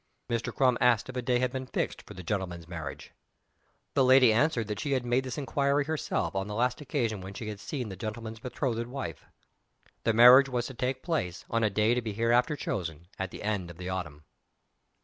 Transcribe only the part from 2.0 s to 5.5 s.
for the gentleman's marriage. The lady answered that she had made this